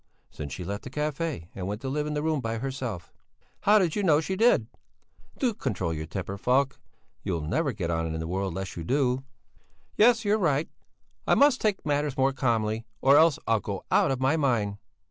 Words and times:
"Since 0.31 0.53
she 0.53 0.63
left 0.63 0.81
the 0.83 0.89
café 0.89 1.49
and 1.53 1.67
went 1.67 1.79
to 1.81 1.87
live 1.87 2.07
in 2.07 2.17
a 2.17 2.23
room 2.23 2.41
by 2.41 2.57
herself." 2.57 3.13
"How 3.59 3.77
do 3.77 3.85
you 3.85 4.01
know 4.01 4.19
she 4.19 4.35
did?" 4.35 4.65
"Do 5.37 5.53
control 5.53 5.93
your 5.93 6.07
temper, 6.07 6.39
Falk. 6.39 6.79
You'll 7.21 7.41
never 7.43 7.71
get 7.71 7.91
on 7.91 8.11
in 8.11 8.19
the 8.19 8.25
world 8.27 8.53
unless 8.53 8.75
you 8.75 8.83
do." 8.83 9.23
"Yes, 9.97 10.25
you're 10.25 10.39
right. 10.39 10.67
I 11.27 11.35
must 11.35 11.61
take 11.61 11.85
matters 11.85 12.17
more 12.17 12.33
calmly, 12.33 12.83
or 12.99 13.15
else 13.15 13.37
I'll 13.45 13.59
go 13.59 13.85
out 13.91 14.09
of 14.09 14.19
my 14.19 14.37
mind! 14.37 14.79